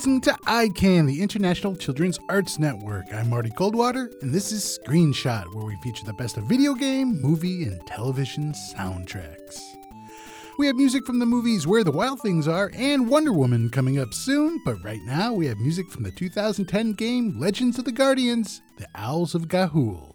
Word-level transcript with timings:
listening 0.00 0.20
to 0.22 0.32
ICAN, 0.46 1.06
the 1.06 1.20
International 1.20 1.76
Children's 1.76 2.18
Arts 2.30 2.58
Network. 2.58 3.12
I'm 3.12 3.28
Marty 3.28 3.50
Coldwater, 3.50 4.10
and 4.22 4.32
this 4.32 4.50
is 4.50 4.78
Screenshot, 4.82 5.54
where 5.54 5.66
we 5.66 5.76
feature 5.82 6.06
the 6.06 6.14
best 6.14 6.38
of 6.38 6.44
video 6.44 6.72
game, 6.72 7.20
movie, 7.20 7.64
and 7.64 7.86
television 7.86 8.54
soundtracks. 8.54 9.60
We 10.58 10.66
have 10.68 10.76
music 10.76 11.04
from 11.04 11.18
the 11.18 11.26
movies 11.26 11.66
Where 11.66 11.84
the 11.84 11.90
Wild 11.90 12.22
Things 12.22 12.48
Are 12.48 12.70
and 12.74 13.10
Wonder 13.10 13.34
Woman 13.34 13.68
coming 13.68 13.98
up 13.98 14.14
soon, 14.14 14.62
but 14.64 14.82
right 14.82 15.02
now 15.04 15.34
we 15.34 15.44
have 15.48 15.58
music 15.58 15.90
from 15.90 16.04
the 16.04 16.12
2010 16.12 16.94
game 16.94 17.38
Legends 17.38 17.78
of 17.78 17.84
the 17.84 17.92
Guardians, 17.92 18.62
The 18.78 18.88
Owls 18.94 19.34
of 19.34 19.48
Ga'Hoole. 19.48 20.14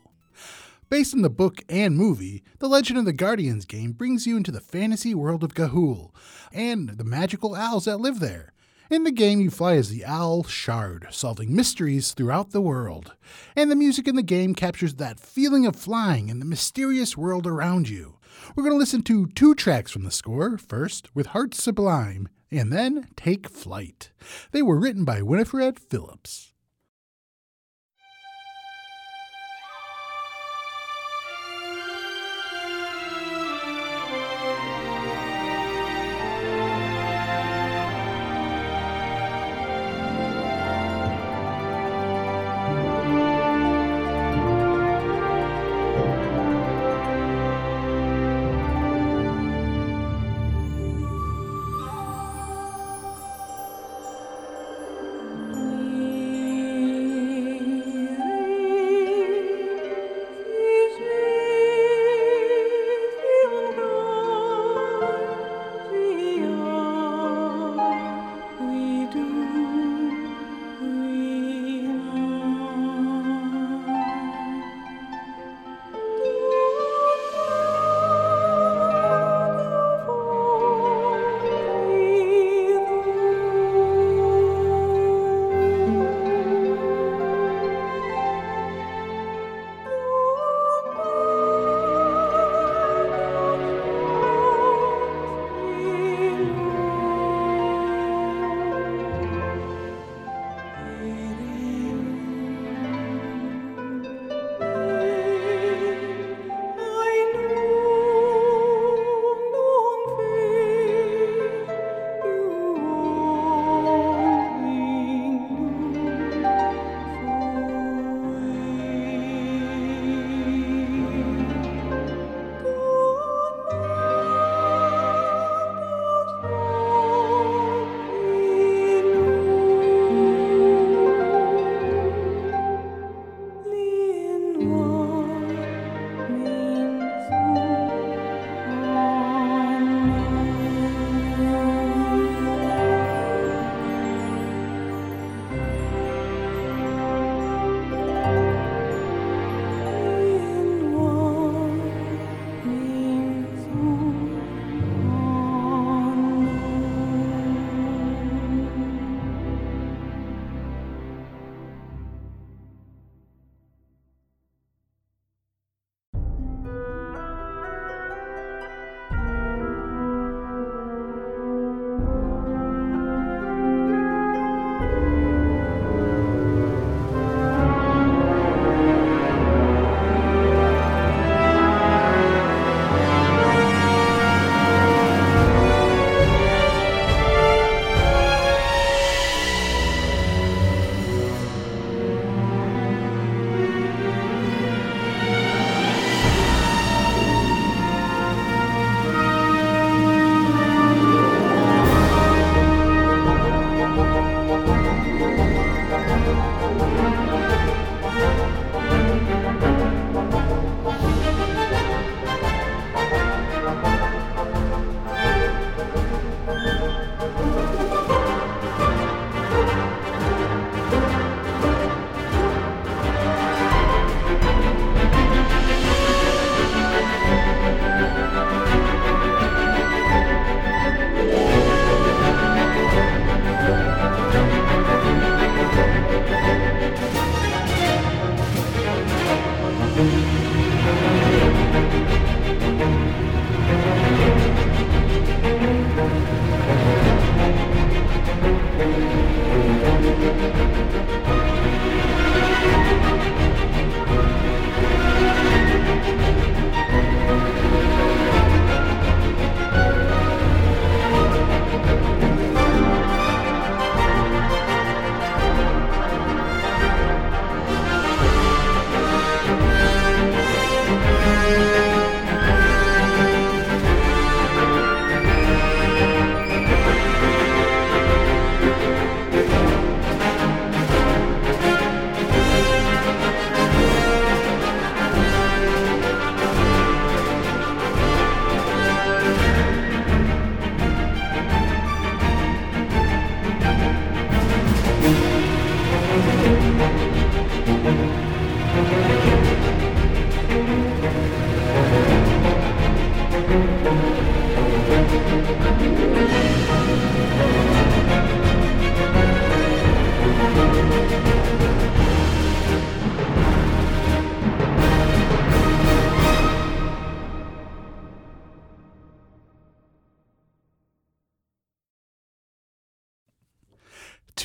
Based 0.90 1.14
on 1.14 1.22
the 1.22 1.30
book 1.30 1.62
and 1.70 1.96
movie, 1.96 2.44
the 2.58 2.68
Legend 2.68 2.98
of 2.98 3.06
the 3.06 3.14
Guardians 3.14 3.66
game 3.66 3.92
brings 3.92 4.26
you 4.26 4.36
into 4.36 4.52
the 4.52 4.62
fantasy 4.62 5.14
world 5.14 5.44
of 5.44 5.54
Ga'Hoole 5.54 6.10
and 6.52 6.90
the 6.90 7.04
magical 7.04 7.54
owls 7.54 7.86
that 7.86 7.98
live 7.98 8.20
there. 8.20 8.55
In 8.88 9.04
the 9.04 9.12
game, 9.12 9.42
you 9.42 9.50
fly 9.50 9.78
as 9.78 9.90
the 9.90 10.06
owl 10.06 10.44
Shard, 10.44 11.08
solving 11.10 11.56
mysteries 11.56 12.12
throughout 12.12 12.52
the 12.52 12.62
world. 12.62 13.16
And 13.56 13.72
the 13.72 13.76
music 13.76 14.08
in 14.08 14.16
the 14.16 14.22
game 14.22 14.54
captures 14.54 14.96
that 14.96 15.20
feeling 15.20 15.66
of 15.66 15.76
flying 15.76 16.30
in 16.30 16.38
the 16.38 16.46
mysterious 16.46 17.18
world 17.18 17.48
around 17.48 17.90
you. 17.90 18.20
We're 18.56 18.64
going 18.64 18.76
to 18.76 18.80
listen 18.80 19.02
to 19.04 19.26
two 19.28 19.56
tracks 19.56 19.92
from 19.92 20.04
the 20.04 20.12
score 20.12 20.60
first 20.60 21.10
with 21.16 21.28
Heart 21.28 21.56
Sublime, 21.56 22.30
and 22.52 22.72
then 22.72 23.08
Take 23.18 23.50
Flight. 23.50 24.12
They 24.52 24.62
were 24.62 24.80
written 24.80 25.04
by 25.04 25.24
Winifred 25.24 25.80
Phillips. 25.80 26.54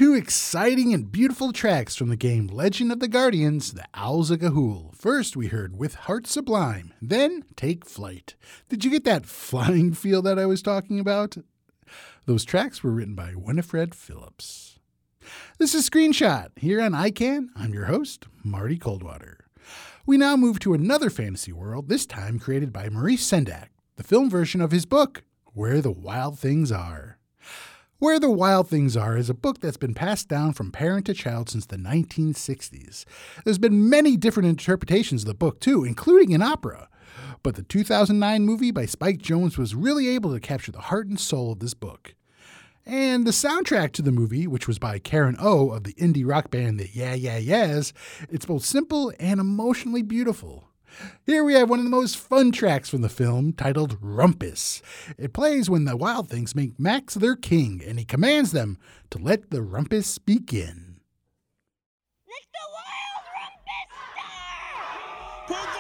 Two 0.01 0.15
exciting 0.15 0.95
and 0.95 1.13
beautiful 1.13 1.53
tracks 1.53 1.95
from 1.95 2.09
the 2.09 2.17
game 2.17 2.47
Legend 2.47 2.91
of 2.91 3.01
the 3.01 3.07
Guardians, 3.07 3.75
The 3.75 3.85
Owls 3.93 4.31
of 4.31 4.39
Ga'Hoole. 4.39 4.97
First, 4.97 5.37
we 5.37 5.49
heard 5.49 5.77
With 5.77 5.95
Heart 5.95 6.27
Sublime, 6.27 6.95
then 7.03 7.45
Take 7.55 7.85
Flight. 7.85 8.35
Did 8.71 8.83
you 8.83 8.91
get 8.91 9.05
that 9.05 9.27
flying 9.27 9.93
feel 9.93 10.23
that 10.23 10.39
I 10.39 10.47
was 10.47 10.63
talking 10.63 10.99
about? 10.99 11.37
Those 12.25 12.47
tracks 12.47 12.83
were 12.83 12.93
written 12.93 13.15
by 13.15 13.35
Winifred 13.35 13.95
Phillips. 13.95 14.79
This 15.59 15.75
is 15.75 15.91
Screenshot. 15.91 16.49
Here 16.57 16.81
on 16.81 16.93
ICAN, 16.93 17.49
I'm 17.55 17.75
your 17.75 17.85
host, 17.85 18.25
Marty 18.43 18.79
Coldwater. 18.79 19.45
We 20.07 20.17
now 20.17 20.35
move 20.35 20.61
to 20.61 20.73
another 20.73 21.11
fantasy 21.11 21.53
world, 21.53 21.91
this 21.91 22.07
time 22.07 22.39
created 22.39 22.73
by 22.73 22.89
Maurice 22.89 23.31
Sendak, 23.31 23.69
the 23.97 24.03
film 24.03 24.31
version 24.31 24.63
of 24.63 24.71
his 24.71 24.87
book, 24.87 25.25
Where 25.53 25.83
the 25.83 25.93
Wild 25.93 26.39
Things 26.39 26.73
Are. 26.73 27.19
Where 28.01 28.19
the 28.19 28.31
Wild 28.31 28.67
Things 28.67 28.97
Are 28.97 29.19
is 29.19 29.29
a 29.29 29.35
book 29.35 29.61
that's 29.61 29.77
been 29.77 29.93
passed 29.93 30.27
down 30.27 30.55
from 30.55 30.73
parent 30.73 31.05
to 31.05 31.13
child 31.13 31.51
since 31.51 31.67
the 31.67 31.77
1960s. 31.77 33.05
There's 33.45 33.59
been 33.59 33.91
many 33.91 34.17
different 34.17 34.49
interpretations 34.49 35.25
of 35.25 35.27
the 35.27 35.35
book, 35.35 35.61
too, 35.61 35.85
including 35.85 36.33
an 36.33 36.41
opera. 36.41 36.89
But 37.43 37.57
the 37.57 37.63
2009 37.63 38.47
movie 38.47 38.71
by 38.71 38.87
Spike 38.87 39.19
Jonze 39.19 39.59
was 39.59 39.75
really 39.75 40.09
able 40.09 40.33
to 40.33 40.41
capture 40.41 40.73
the 40.73 40.81
heart 40.81 41.09
and 41.09 41.21
soul 41.21 41.53
of 41.53 41.59
this 41.59 41.75
book. 41.75 42.15
And 42.87 43.27
the 43.27 43.33
soundtrack 43.33 43.93
to 43.93 44.03
the 44.03 44.13
movie, 44.13 44.47
which 44.47 44.67
was 44.67 44.79
by 44.79 44.99
Karen 44.99 45.37
O 45.39 45.69
of 45.69 45.85
the 45.85 45.93
indie 45.93 46.27
rock 46.27 46.51
band 46.51 46.81
The 46.81 46.89
Yeah 46.91 47.13
Yeah 47.13 47.37
Yeahs, 47.37 47.93
it's 48.31 48.47
both 48.47 48.65
simple 48.65 49.13
and 49.21 49.39
emotionally 49.39 50.01
beautiful. 50.01 50.70
Here 51.25 51.45
we 51.45 51.55
have 51.55 51.71
one 51.71 51.79
of 51.79 51.85
the 51.85 51.91
most 51.91 52.17
fun 52.17 52.53
tracks 52.53 52.89
from 52.89 53.03
the 53.03 53.09
film, 53.09 53.53
titled 53.53 53.99
Rumpus. 54.01 54.83
It 55.19 55.33
plays 55.33 55.71
when 55.71 55.85
the 55.85 55.97
Wild 55.97 56.29
Things 56.29 56.55
make 56.55 56.79
Max 56.79 57.15
their 57.15 57.37
king, 57.37 57.83
and 57.87 57.99
he 57.99 58.05
commands 58.05 58.53
them 58.53 58.79
to 59.11 59.19
let 59.19 59.51
the 59.51 59.63
rumpus 59.63 60.19
begin. 60.19 61.01
Let 62.27 62.45
the 62.53 62.67
wild 62.75 63.25
rumpus 63.37 63.89
start! 65.47 65.80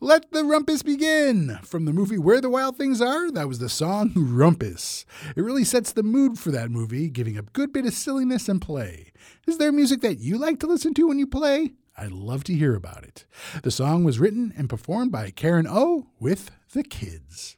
Let 0.00 0.30
the 0.32 0.44
Rumpus 0.44 0.82
Begin! 0.82 1.58
From 1.62 1.84
the 1.84 1.92
movie 1.92 2.18
Where 2.18 2.40
the 2.40 2.50
Wild 2.50 2.76
Things 2.76 3.00
Are, 3.00 3.30
that 3.30 3.48
was 3.48 3.58
the 3.58 3.68
song 3.68 4.12
Rumpus. 4.14 5.04
It 5.36 5.42
really 5.42 5.64
sets 5.64 5.92
the 5.92 6.02
mood 6.02 6.38
for 6.38 6.50
that 6.50 6.70
movie, 6.70 7.10
giving 7.10 7.36
a 7.36 7.42
good 7.42 7.72
bit 7.72 7.86
of 7.86 7.92
silliness 7.92 8.48
and 8.48 8.60
play. 8.60 9.12
Is 9.46 9.58
there 9.58 9.72
music 9.72 10.00
that 10.00 10.18
you 10.18 10.38
like 10.38 10.60
to 10.60 10.66
listen 10.66 10.94
to 10.94 11.08
when 11.08 11.18
you 11.18 11.26
play? 11.26 11.72
I'd 11.96 12.12
love 12.12 12.44
to 12.44 12.54
hear 12.54 12.74
about 12.74 13.04
it. 13.04 13.24
The 13.62 13.70
song 13.70 14.04
was 14.04 14.18
written 14.18 14.52
and 14.56 14.68
performed 14.68 15.12
by 15.12 15.30
Karen 15.30 15.66
O 15.68 16.08
with 16.18 16.50
the 16.72 16.82
kids. 16.82 17.56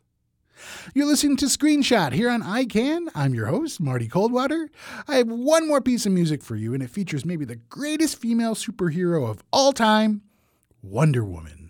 You're 0.95 1.06
listening 1.06 1.37
to 1.38 1.47
Screenshot 1.47 2.12
here 2.12 2.30
on 2.30 2.42
ICAN. 2.42 3.09
I'm 3.14 3.35
your 3.35 3.47
host, 3.47 3.80
Marty 3.80 4.09
Coldwater. 4.09 4.71
I 5.06 5.16
have 5.16 5.28
one 5.28 5.68
more 5.68 5.80
piece 5.80 6.06
of 6.06 6.12
music 6.12 6.42
for 6.42 6.56
you, 6.56 6.75
and 6.75 6.83
it 6.83 6.90
features 6.90 7.25
maybe 7.25 7.45
the 7.45 7.56
greatest 7.56 8.18
female 8.18 8.54
superhero 8.54 9.28
of 9.28 9.42
all 9.52 9.73
time 9.73 10.23
Wonder 10.83 11.25
Woman. 11.25 11.65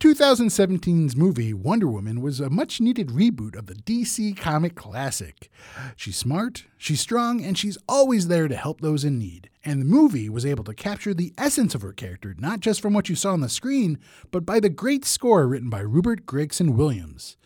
2017's 0.00 1.14
movie 1.14 1.52
Wonder 1.52 1.86
Woman 1.86 2.22
was 2.22 2.40
a 2.40 2.48
much 2.48 2.80
needed 2.80 3.08
reboot 3.08 3.54
of 3.54 3.66
the 3.66 3.74
DC 3.74 4.34
comic 4.34 4.74
classic. 4.74 5.50
She's 5.94 6.16
smart, 6.16 6.64
she's 6.78 7.02
strong, 7.02 7.44
and 7.44 7.58
she's 7.58 7.76
always 7.86 8.28
there 8.28 8.48
to 8.48 8.56
help 8.56 8.80
those 8.80 9.04
in 9.04 9.18
need. 9.18 9.50
And 9.62 9.78
the 9.78 9.84
movie 9.84 10.30
was 10.30 10.46
able 10.46 10.64
to 10.64 10.72
capture 10.72 11.12
the 11.12 11.34
essence 11.36 11.74
of 11.74 11.82
her 11.82 11.92
character, 11.92 12.34
not 12.38 12.60
just 12.60 12.80
from 12.80 12.94
what 12.94 13.10
you 13.10 13.14
saw 13.14 13.34
on 13.34 13.42
the 13.42 13.50
screen, 13.50 13.98
but 14.30 14.46
by 14.46 14.58
the 14.58 14.70
great 14.70 15.04
score 15.04 15.46
written 15.46 15.68
by 15.68 15.80
Rupert 15.80 16.24
Gregson 16.24 16.78
Williams. 16.78 17.36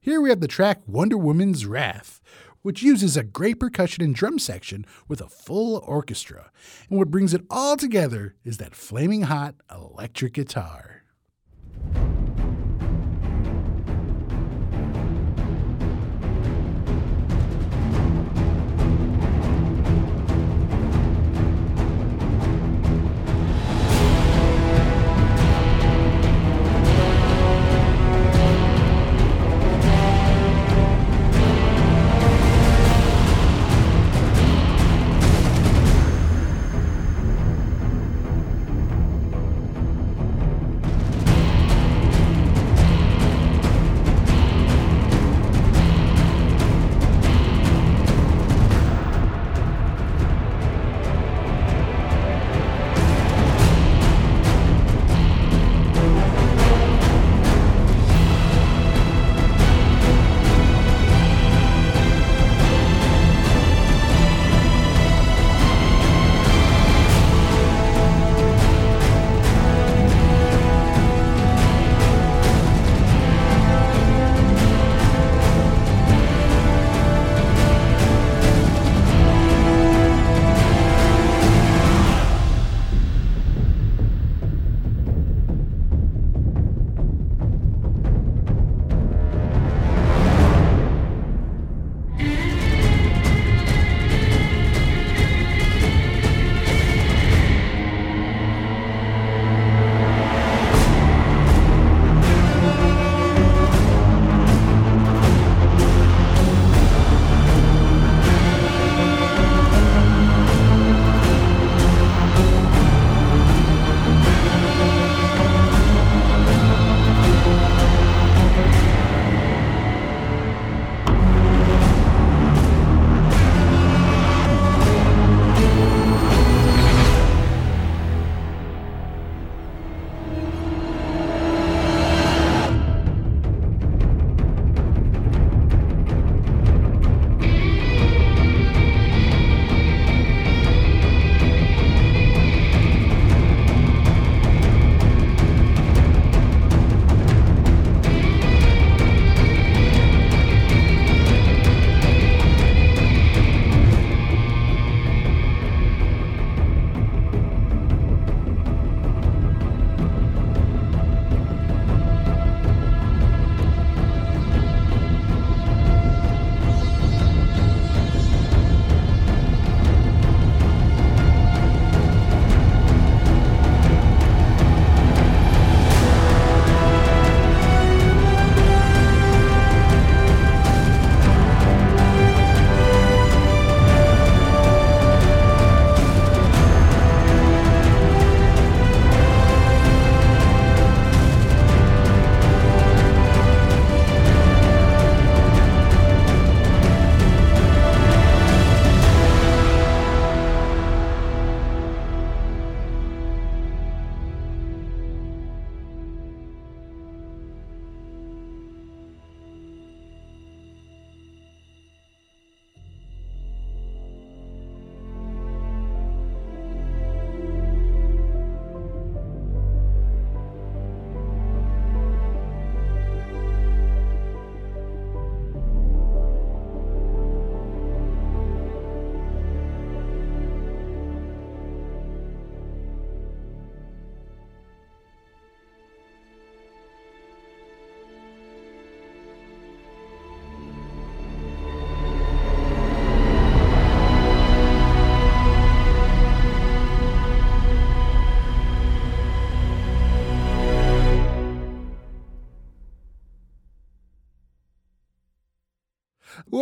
Here 0.00 0.22
we 0.22 0.30
have 0.30 0.40
the 0.40 0.48
track 0.48 0.80
Wonder 0.86 1.18
Woman's 1.18 1.66
Wrath, 1.66 2.22
which 2.62 2.82
uses 2.82 3.14
a 3.14 3.22
great 3.22 3.60
percussion 3.60 4.02
and 4.02 4.14
drum 4.14 4.38
section 4.38 4.86
with 5.06 5.20
a 5.20 5.28
full 5.28 5.84
orchestra. 5.86 6.50
And 6.88 6.98
what 6.98 7.10
brings 7.10 7.34
it 7.34 7.44
all 7.50 7.76
together 7.76 8.36
is 8.42 8.56
that 8.56 8.74
flaming 8.74 9.24
hot 9.24 9.56
electric 9.70 10.32
guitar. 10.32 10.93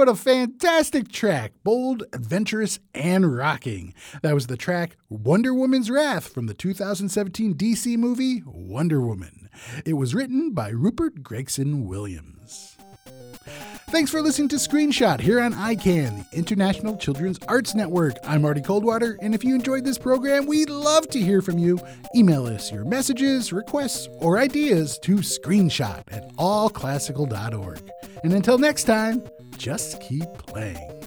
What 0.02 0.08
a 0.08 0.16
fantastic 0.16 1.12
track! 1.12 1.52
Bold, 1.62 2.02
adventurous, 2.12 2.80
and 2.92 3.36
rocking. 3.36 3.94
That 4.22 4.34
was 4.34 4.48
the 4.48 4.56
track 4.56 4.96
Wonder 5.08 5.54
Woman's 5.54 5.92
Wrath 5.92 6.26
from 6.26 6.46
the 6.46 6.54
2017 6.54 7.54
DC 7.54 7.96
movie 7.96 8.42
Wonder 8.44 9.00
Woman. 9.00 9.48
It 9.86 9.92
was 9.92 10.12
written 10.12 10.54
by 10.54 10.70
Rupert 10.70 11.22
Gregson 11.22 11.86
Williams. 11.86 12.76
Thanks 13.90 14.10
for 14.10 14.20
listening 14.20 14.48
to 14.48 14.56
Screenshot 14.56 15.20
here 15.20 15.40
on 15.40 15.52
ICAN, 15.52 16.28
the 16.30 16.36
International 16.36 16.96
Children's 16.96 17.38
Arts 17.46 17.76
Network. 17.76 18.16
I'm 18.24 18.42
Marty 18.42 18.60
Coldwater, 18.60 19.16
and 19.22 19.36
if 19.36 19.44
you 19.44 19.54
enjoyed 19.54 19.84
this 19.84 19.98
program, 19.98 20.46
we'd 20.46 20.70
love 20.70 21.08
to 21.10 21.20
hear 21.20 21.42
from 21.42 21.58
you. 21.58 21.78
Email 22.16 22.46
us 22.46 22.72
your 22.72 22.84
messages, 22.84 23.52
requests, 23.52 24.08
or 24.18 24.38
ideas 24.38 24.98
to 25.04 25.18
screenshot 25.18 26.02
at 26.10 26.28
allclassical.org. 26.38 27.88
And 28.24 28.32
until 28.32 28.58
next 28.58 28.84
time, 28.84 29.22
just 29.56 30.00
keep 30.00 30.32
playing. 30.46 31.02